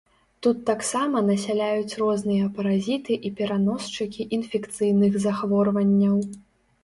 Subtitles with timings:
[0.45, 6.17] Тут таксама насяляюць розныя паразіты і пераносчыкі інфекцыйных захворванняў.